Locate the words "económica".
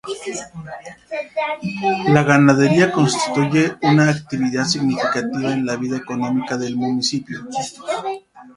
5.97-6.57